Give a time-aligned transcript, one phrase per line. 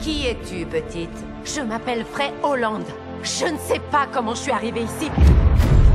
[0.00, 1.10] Qui es-tu, petite?
[1.44, 2.84] Je m'appelle Frey Holland.
[3.22, 5.10] Je ne sais pas comment je suis arrivée ici.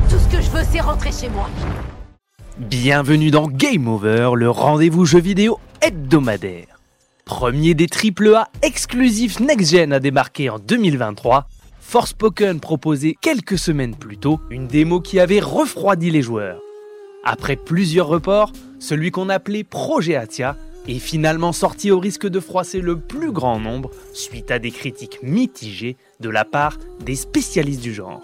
[0.08, 1.50] Tout ce que je veux, c'est rentrer chez moi.
[2.56, 6.78] Bienvenue dans Game Over, le rendez-vous jeu vidéo hebdomadaire.
[7.24, 11.48] Premier des AAA exclusifs next-gen à débarquer en 2023,
[11.80, 16.60] Forspoken proposait quelques semaines plus tôt une démo qui avait refroidi les joueurs.
[17.24, 20.56] Après plusieurs reports, celui qu'on appelait Projet Atia
[20.88, 25.18] est finalement sorti au risque de froisser le plus grand nombre suite à des critiques
[25.22, 28.22] mitigées de la part des spécialistes du genre.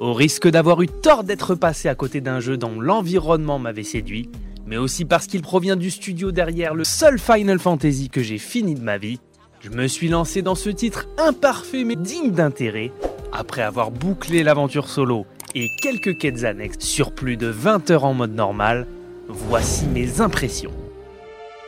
[0.00, 4.28] Au risque d'avoir eu tort d'être passé à côté d'un jeu dont l'environnement m'avait séduit,
[4.66, 8.74] mais aussi parce qu'il provient du studio derrière le seul Final Fantasy que j'ai fini
[8.74, 9.20] de ma vie,
[9.60, 12.92] je me suis lancé dans ce titre imparfait mais digne d'intérêt,
[13.32, 18.14] après avoir bouclé l'aventure solo et quelques quêtes annexes sur plus de 20 heures en
[18.14, 18.86] mode normal,
[19.28, 20.72] voici mes impressions.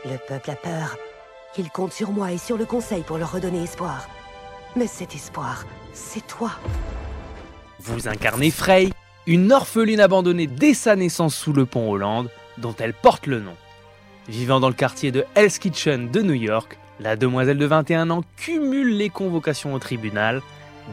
[0.09, 0.95] Le peuple a peur.
[1.57, 4.07] Il compte sur moi et sur le conseil pour leur redonner espoir.
[4.77, 6.51] Mais cet espoir, c'est toi.
[7.79, 8.89] Vous incarnez Frey,
[9.25, 13.55] une orpheline abandonnée dès sa naissance sous le pont Hollande, dont elle porte le nom.
[14.29, 18.23] Vivant dans le quartier de Hell's Kitchen de New York, la demoiselle de 21 ans
[18.37, 20.41] cumule les convocations au tribunal.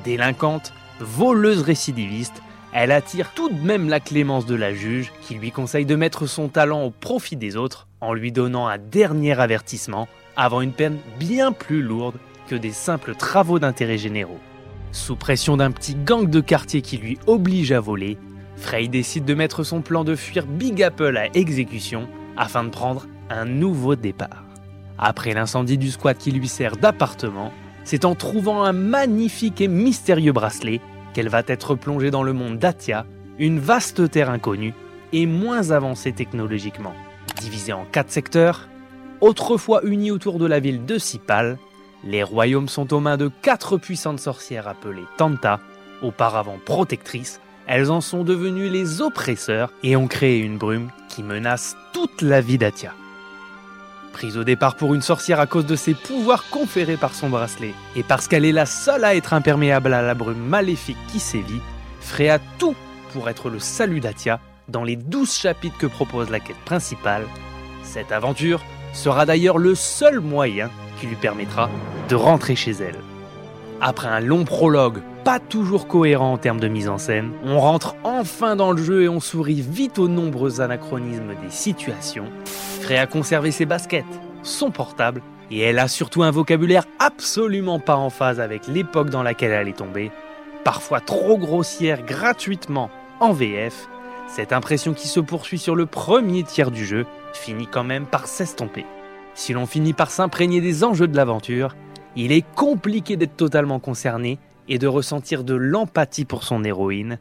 [0.02, 5.52] Délinquante, voleuse récidiviste, elle attire tout de même la clémence de la juge qui lui
[5.52, 10.08] conseille de mettre son talent au profit des autres en lui donnant un dernier avertissement
[10.36, 12.16] avant une peine bien plus lourde
[12.48, 14.40] que des simples travaux d'intérêt généraux.
[14.92, 18.18] Sous pression d'un petit gang de quartier qui lui oblige à voler,
[18.56, 23.06] Frey décide de mettre son plan de fuir Big Apple à exécution afin de prendre
[23.30, 24.44] un nouveau départ.
[24.98, 27.52] Après l'incendie du squat qui lui sert d'appartement,
[27.82, 30.80] c'est en trouvant un magnifique et mystérieux bracelet
[31.12, 33.06] qu'elle va être plongée dans le monde d'Atia,
[33.38, 34.74] une vaste terre inconnue
[35.12, 36.94] et moins avancée technologiquement.
[37.40, 38.68] Divisée en quatre secteurs,
[39.20, 41.58] autrefois unis autour de la ville de Sipal,
[42.04, 45.60] les royaumes sont aux mains de quatre puissantes sorcières appelées Tanta,
[46.02, 47.40] auparavant protectrices.
[47.66, 52.42] Elles en sont devenues les oppresseurs et ont créé une brume qui menace toute la
[52.42, 52.92] vie d'Atia.
[54.12, 57.74] Prise au départ pour une sorcière à cause de ses pouvoirs conférés par son bracelet,
[57.96, 61.60] et parce qu'elle est la seule à être imperméable à la brume maléfique qui sévit,
[62.00, 62.76] Freya tout
[63.12, 67.26] pour être le salut d'Atia dans les douze chapitres que propose la quête principale.
[67.82, 71.68] Cette aventure sera d'ailleurs le seul moyen qui lui permettra
[72.08, 72.98] de rentrer chez elle.
[73.80, 77.96] Après un long prologue pas toujours cohérent en termes de mise en scène, on rentre
[78.04, 82.26] enfin dans le jeu et on sourit vite aux nombreux anachronismes des situations.
[82.82, 84.04] Frey a conservé ses baskets,
[84.42, 89.22] son portable, et elle a surtout un vocabulaire absolument pas en phase avec l'époque dans
[89.22, 90.10] laquelle elle est tombée,
[90.62, 93.88] parfois trop grossière gratuitement en VF.
[94.26, 98.26] Cette impression qui se poursuit sur le premier tiers du jeu finit quand même par
[98.26, 98.86] s'estomper.
[99.34, 101.76] Si l'on finit par s'imprégner des enjeux de l'aventure,
[102.16, 107.18] il est compliqué d'être totalement concerné et de ressentir de l'empathie pour son héroïne,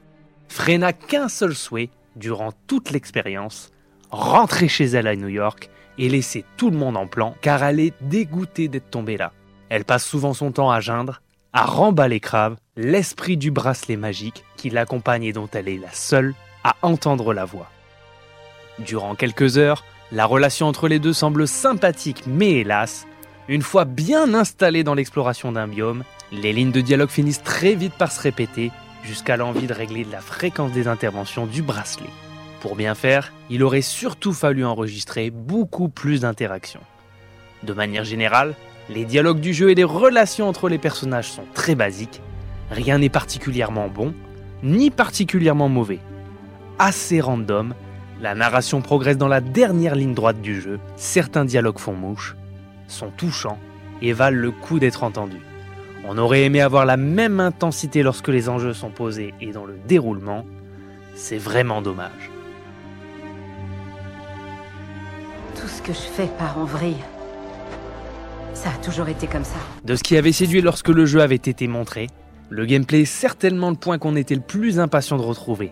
[0.48, 3.72] Frey n'a qu'un seul souhait durant toute l'expérience,
[4.12, 7.80] rentrer chez elle à New York et laisser tout le monde en plan car elle
[7.80, 9.32] est dégoûtée d'être tombée là.
[9.70, 11.22] Elle passe souvent son temps à geindre,
[11.54, 16.34] à remballer Crave, l'esprit du bracelet magique qui l'accompagne et dont elle est la seule
[16.64, 17.70] à entendre la voix.
[18.80, 23.08] Durant quelques heures, la relation entre les deux semble sympathique mais hélas,
[23.48, 27.94] une fois bien installée dans l'exploration d'un biome, les lignes de dialogue finissent très vite
[27.94, 28.72] par se répéter
[29.04, 32.10] jusqu'à l'envie de régler la fréquence des interventions du bracelet.
[32.62, 36.80] Pour bien faire, il aurait surtout fallu enregistrer beaucoup plus d'interactions.
[37.64, 38.56] De manière générale,
[38.90, 42.22] les dialogues du jeu et les relations entre les personnages sont très basiques.
[42.72, 44.14] Rien n'est particulièrement bon,
[44.64, 46.00] ni particulièrement mauvais.
[46.80, 47.76] Assez random,
[48.20, 52.36] la narration progresse dans la dernière ligne droite du jeu, certains dialogues font mouche,
[52.88, 53.60] sont touchants
[54.02, 55.42] et valent le coup d'être entendus.
[56.06, 59.76] On aurait aimé avoir la même intensité lorsque les enjeux sont posés et dans le
[59.88, 60.46] déroulement.
[61.16, 62.32] C'est vraiment dommage.
[65.56, 67.04] Tout ce que je fais part en vrille.
[68.54, 69.58] Ça a toujours été comme ça.
[69.86, 72.08] De ce qui avait séduit lorsque le jeu avait été montré,
[72.50, 75.72] le gameplay est certainement le point qu'on était le plus impatient de retrouver.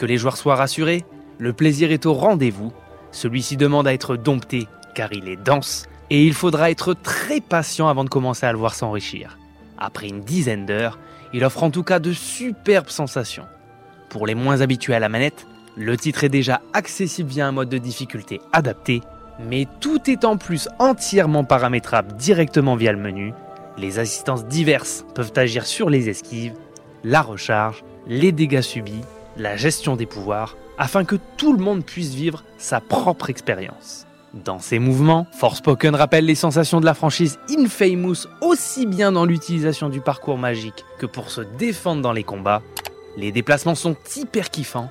[0.00, 1.04] Que les joueurs soient rassurés,
[1.36, 2.72] le plaisir est au rendez-vous.
[3.12, 7.86] Celui-ci demande à être dompté car il est dense et il faudra être très patient
[7.86, 9.36] avant de commencer à le voir s'enrichir.
[9.76, 10.98] Après une dizaine d'heures,
[11.34, 13.44] il offre en tout cas de superbes sensations.
[14.08, 17.68] Pour les moins habitués à la manette, le titre est déjà accessible via un mode
[17.68, 19.02] de difficulté adapté,
[19.38, 23.34] mais tout est en plus entièrement paramétrable directement via le menu.
[23.76, 26.54] Les assistances diverses peuvent agir sur les esquives,
[27.04, 29.04] la recharge, les dégâts subis,
[29.40, 34.06] la gestion des pouvoirs, afin que tout le monde puisse vivre sa propre expérience.
[34.32, 39.88] Dans ses mouvements, Forspoken rappelle les sensations de la franchise Infamous aussi bien dans l'utilisation
[39.88, 42.62] du parcours magique que pour se défendre dans les combats.
[43.16, 44.90] Les déplacements sont hyper kiffants,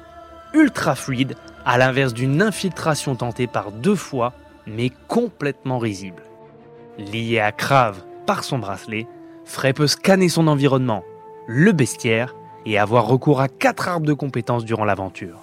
[0.54, 1.36] ultra fluides,
[1.66, 4.34] à l'inverse d'une infiltration tentée par deux fois,
[4.68, 6.24] mais complètement risible.
[6.98, 9.08] Lié à Crave par son bracelet,
[9.46, 11.04] Frey peut scanner son environnement,
[11.48, 15.40] le bestiaire, et avoir recours à quatre arbres de compétences durant l'aventure.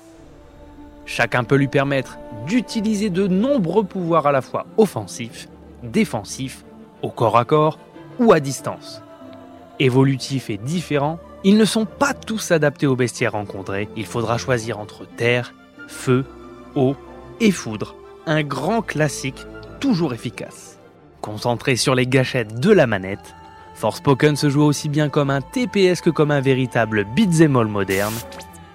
[1.05, 5.49] Chacun peut lui permettre d'utiliser de nombreux pouvoirs à la fois offensifs,
[5.83, 6.65] défensifs,
[7.03, 7.79] au corps à corps
[8.19, 9.03] ou à distance.
[9.79, 13.89] Évolutifs et différents, ils ne sont pas tous adaptés aux bestiaires rencontrés.
[13.97, 15.55] Il faudra choisir entre terre,
[15.87, 16.25] feu,
[16.75, 16.97] eau
[17.41, 17.95] et foudre.
[18.27, 19.47] Un grand classique
[19.79, 20.79] toujours efficace.
[21.21, 23.35] Concentré sur les gâchettes de la manette,
[23.77, 28.15] Forspoken se joue aussi bien comme un TPS que comme un véritable beat'em all moderne,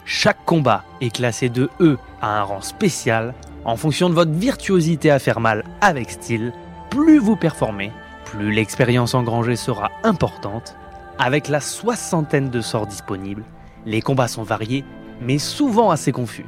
[0.05, 3.33] chaque combat est classé de E à un rang spécial
[3.65, 6.53] en fonction de votre virtuosité à faire mal avec style.
[6.91, 7.91] Plus vous performez,
[8.25, 10.75] plus l'expérience engrangée sera importante.
[11.17, 13.43] Avec la soixantaine de sorts disponibles,
[13.87, 14.85] les combats sont variés
[15.19, 16.45] mais souvent assez confus.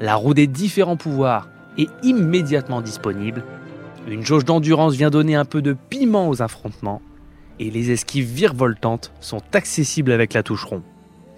[0.00, 3.42] La roue des différents pouvoirs est immédiatement disponible.
[4.06, 7.02] Une jauge d'endurance vient donner un peu de piment aux affrontements
[7.58, 10.82] et les esquives virevoltantes sont accessibles avec la touche rond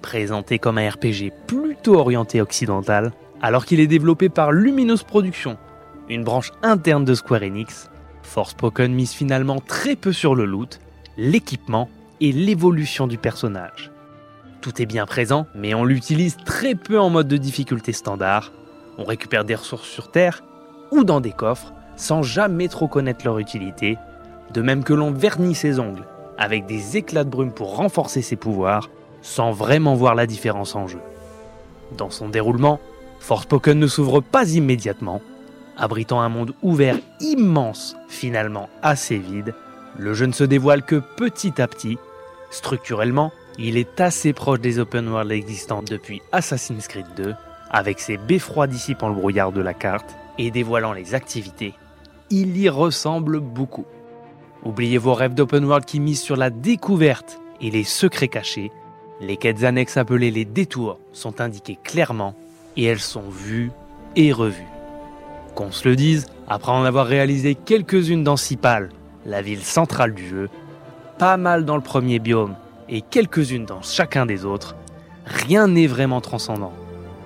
[0.07, 5.59] présenté comme un RPG plutôt orienté occidental, alors qu'il est développé par Luminous Productions,
[6.09, 7.91] une branche interne de Square Enix,
[8.23, 10.79] Forspoken mise finalement très peu sur le loot,
[11.19, 11.91] l'équipement
[12.21, 13.91] et l'évolution du personnage.
[14.61, 18.53] Tout est bien présent, mais on l'utilise très peu en mode de difficulté standard.
[18.99, 20.45] On récupère des ressources sur Terre
[20.93, 23.99] ou dans des coffres sans jamais trop connaître leur utilité,
[24.53, 26.07] de même que l'on vernit ses ongles
[26.39, 28.91] avec des éclats de brume pour renforcer ses pouvoirs
[29.23, 31.01] sans vraiment voir la différence en jeu.
[31.97, 32.81] Dans son déroulement,
[33.21, 35.21] Forspoken ne s'ouvre pas immédiatement.
[35.77, 39.55] Abritant un monde ouvert immense, finalement assez vide,
[39.99, 41.99] le jeu ne se dévoile que petit à petit.
[42.51, 47.35] Structurellement, il est assez proche des open world existants depuis Assassin's Creed 2,
[47.71, 51.75] avec ses beffrois dissipant le brouillard de la carte et dévoilant les activités.
[52.31, 53.87] Il y ressemble beaucoup.
[54.67, 58.73] Oubliez vos rêves d'open world qui misent sur la découverte et les secrets cachés
[59.21, 62.35] les quêtes annexes appelées les détours sont indiquées clairement
[62.77, 63.71] et elles sont vues
[64.15, 64.67] et revues.
[65.55, 68.91] Qu'on se le dise, après en avoir réalisé quelques-unes dans Sipal,
[69.25, 70.51] la ville centrale du jeu,
[71.19, 72.57] pas mal dans le premier biome
[72.89, 74.77] et quelques-unes dans chacun des autres,
[75.25, 76.73] rien n'est vraiment transcendant.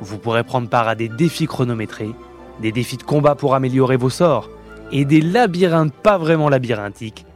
[0.01, 2.15] Vous pourrez prendre part à des défis chronométrés,
[2.61, 4.49] des défis de combat pour améliorer vos sorts,
[4.93, 7.27] et des labyrinthes pas vraiment labyrinthiques.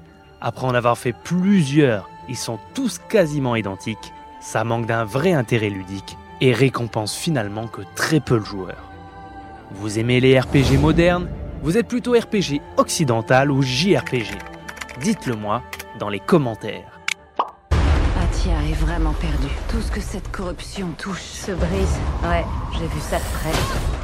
[0.46, 5.70] Après en avoir fait plusieurs, ils sont tous quasiment identiques, ça manque d'un vrai intérêt
[5.70, 8.76] ludique et récompense finalement que très peu le joueur.
[9.70, 11.30] Vous aimez les RPG modernes?
[11.62, 14.36] Vous êtes plutôt RPG occidental ou JRPG
[15.00, 15.62] Dites-le moi
[15.98, 17.00] dans les commentaires.
[17.38, 19.48] Atia est vraiment perdu.
[19.70, 21.98] Tout ce que cette corruption touche se brise.
[22.22, 22.44] Ouais,
[22.74, 24.03] j'ai vu ça de près.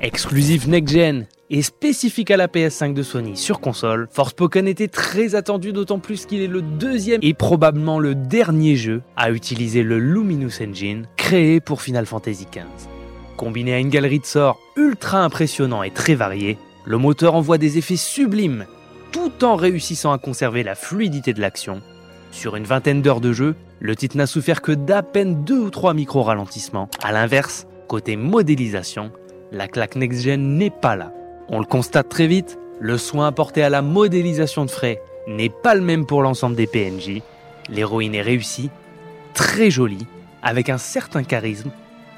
[0.00, 5.72] Exclusif next-gen et spécifique à la PS5 de Sony sur console, Forspoken était très attendu
[5.72, 10.62] d'autant plus qu'il est le deuxième et probablement le dernier jeu à utiliser le Luminous
[10.62, 12.64] Engine créé pour Final Fantasy XV.
[13.36, 17.76] Combiné à une galerie de sorts ultra impressionnant et très variée, le moteur envoie des
[17.78, 18.66] effets sublimes
[19.10, 21.82] tout en réussissant à conserver la fluidité de l'action.
[22.30, 25.70] Sur une vingtaine d'heures de jeu, le titre n'a souffert que d'à peine deux ou
[25.70, 26.88] trois micro-ralentissements.
[27.02, 29.10] A l'inverse, côté modélisation,
[29.52, 31.12] la claque next-gen n'est pas là.
[31.48, 35.74] On le constate très vite, le soin apporté à la modélisation de frais n'est pas
[35.74, 37.22] le même pour l'ensemble des PNJ.
[37.68, 38.70] L'héroïne est réussie,
[39.34, 40.06] très jolie,
[40.42, 41.70] avec un certain charisme.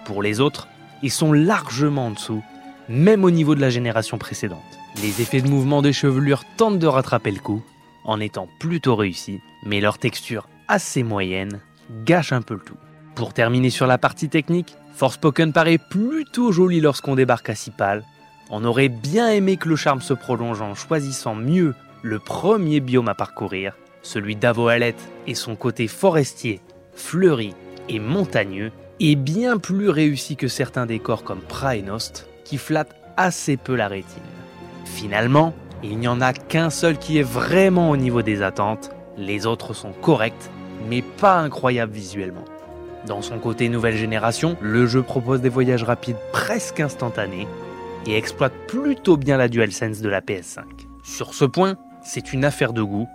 [0.04, 0.68] Pour les autres,
[1.02, 2.42] ils sont largement en dessous,
[2.88, 4.58] même au niveau de la génération précédente.
[5.02, 7.62] Les effets de mouvement des chevelures tentent de rattraper le coup,
[8.04, 11.60] en étant plutôt réussis, mais leur texture assez moyenne
[12.04, 12.76] gâche un peu le tout.
[13.14, 18.04] Pour terminer sur la partie technique, Forspoken paraît plutôt joli lorsqu'on débarque à Sipal,
[18.50, 23.08] on aurait bien aimé que le charme se prolonge en choisissant mieux le premier biome
[23.08, 26.60] à parcourir, celui d'Avoalet et son côté forestier,
[26.94, 27.54] fleuri
[27.88, 33.76] et montagneux, est bien plus réussi que certains décors comme Praenost, qui flattent assez peu
[33.76, 34.22] la rétine.
[34.84, 39.46] Finalement, il n'y en a qu'un seul qui est vraiment au niveau des attentes, les
[39.46, 40.50] autres sont corrects,
[40.88, 42.44] mais pas incroyables visuellement.
[43.06, 47.48] Dans son côté nouvelle génération, le jeu propose des voyages rapides presque instantanés,
[48.06, 50.64] et exploite plutôt bien la DualSense de la PS5.
[51.02, 53.08] Sur ce point, c'est une affaire de goût.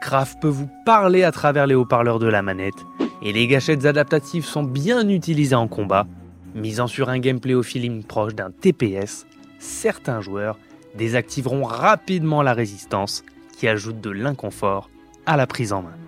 [0.00, 2.74] Craft peut vous parler à travers les haut-parleurs de la manette,
[3.22, 6.06] et les gâchettes adaptatives sont bien utilisées en combat,
[6.54, 9.26] misant sur un gameplay au feeling proche d'un TPS,
[9.58, 10.58] certains joueurs
[10.94, 13.24] désactiveront rapidement la résistance
[13.58, 14.90] qui ajoute de l'inconfort
[15.26, 16.03] à la prise en main.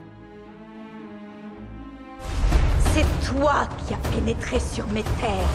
[2.97, 5.51] C'est toi qui as pénétré sur mes terres.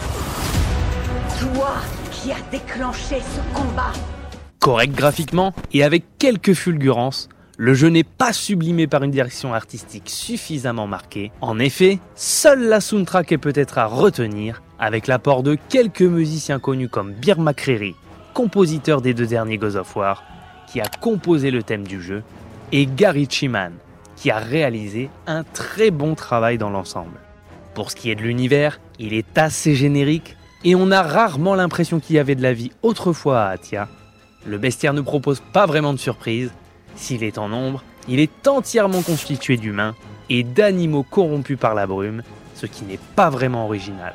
[1.40, 1.72] Toi
[2.12, 3.92] qui as déclenché ce combat.
[4.60, 10.08] Correct graphiquement et avec quelques fulgurances, le jeu n'est pas sublimé par une direction artistique
[10.08, 11.32] suffisamment marquée.
[11.40, 16.88] En effet, seule la soundtrack est peut-être à retenir, avec l'apport de quelques musiciens connus
[16.88, 17.96] comme Bir McCreary,
[18.34, 20.22] compositeur des deux derniers God of War,
[20.68, 22.22] qui a composé le thème du jeu,
[22.70, 23.72] et Gary Chiman,
[24.14, 27.18] qui a réalisé un très bon travail dans l'ensemble.
[27.74, 32.00] Pour ce qui est de l'univers, il est assez générique, et on a rarement l'impression
[32.00, 33.88] qu'il y avait de la vie autrefois à Atia.
[34.46, 36.52] Le bestiaire ne propose pas vraiment de surprise.
[36.94, 39.94] S'il est en nombre, il est entièrement constitué d'humains
[40.28, 42.22] et d'animaux corrompus par la brume,
[42.54, 44.14] ce qui n'est pas vraiment original.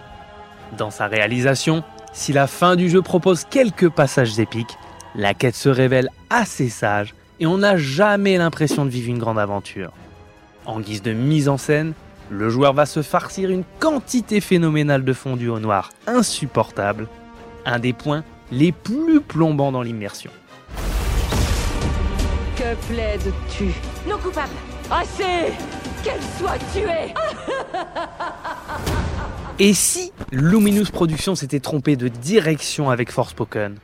[0.77, 1.83] Dans sa réalisation,
[2.13, 4.77] si la fin du jeu propose quelques passages épiques,
[5.15, 9.39] la quête se révèle assez sage et on n'a jamais l'impression de vivre une grande
[9.39, 9.91] aventure.
[10.65, 11.93] En guise de mise en scène,
[12.29, 17.07] le joueur va se farcir une quantité phénoménale de fondu au noir insupportable,
[17.65, 20.31] un des points les plus plombants dans l'immersion.
[22.55, 23.65] Que plaides-tu?
[24.09, 24.53] Non coupable.
[24.89, 25.53] Assez
[26.03, 27.13] Qu'elle soit tuée
[29.59, 33.75] Et si Luminous Productions s'était trompé de direction avec Forspoken?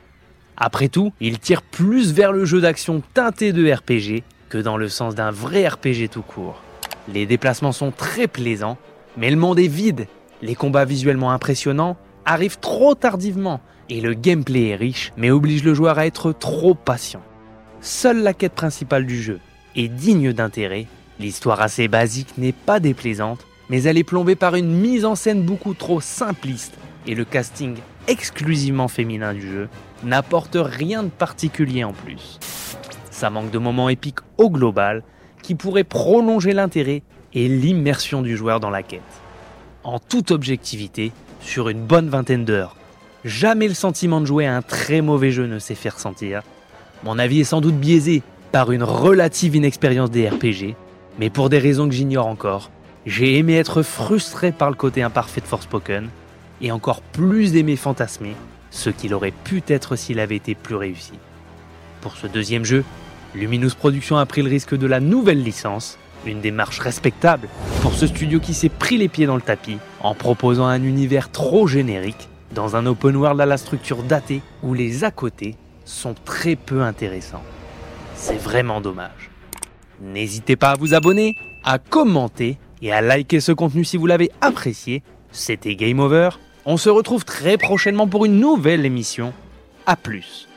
[0.56, 4.88] Après tout, il tire plus vers le jeu d'action teinté de RPG que dans le
[4.88, 6.62] sens d'un vrai RPG tout court.
[7.12, 8.78] Les déplacements sont très plaisants,
[9.16, 10.06] mais le monde est vide.
[10.42, 15.74] Les combats visuellement impressionnants arrivent trop tardivement et le gameplay est riche mais oblige le
[15.74, 17.22] joueur à être trop patient.
[17.80, 19.40] Seule la quête principale du jeu
[19.76, 20.86] est digne d'intérêt.
[21.20, 25.42] L'histoire assez basique n'est pas déplaisante, mais elle est plombée par une mise en scène
[25.42, 26.74] beaucoup trop simpliste
[27.06, 27.76] et le casting
[28.08, 29.68] exclusivement féminin du jeu
[30.02, 32.38] n'apporte rien de particulier en plus.
[33.10, 35.02] Ça manque de moments épiques au global
[35.44, 37.02] qui pourraient prolonger l'intérêt
[37.34, 39.02] et l'immersion du joueur dans la quête.
[39.82, 42.76] En toute objectivité, sur une bonne vingtaine d'heures,
[43.26, 46.42] jamais le sentiment de jouer à un très mauvais jeu ne s'est fait ressentir.
[47.04, 48.22] Mon avis est sans doute biaisé
[48.52, 50.76] par une relative inexpérience des RPG,
[51.18, 52.70] mais pour des raisons que j'ignore encore,
[53.04, 56.08] j'ai aimé être frustré par le côté imparfait de Forspoken,
[56.62, 58.34] et encore plus aimé fantasmer
[58.70, 61.12] ce qu'il aurait pu être s'il avait été plus réussi.
[62.00, 62.82] Pour ce deuxième jeu,
[63.34, 67.48] Luminous Productions a pris le risque de la nouvelle licence, une démarche respectable
[67.82, 71.30] pour ce studio qui s'est pris les pieds dans le tapis en proposant un univers
[71.30, 76.14] trop générique dans un open world à la structure datée où les à côté sont
[76.24, 77.42] très peu intéressants.
[78.14, 79.30] C'est vraiment dommage.
[80.00, 84.30] N'hésitez pas à vous abonner, à commenter et à liker ce contenu si vous l'avez
[84.40, 85.02] apprécié.
[85.32, 86.30] C'était Game Over.
[86.66, 89.32] On se retrouve très prochainement pour une nouvelle émission.
[89.86, 90.48] A plus.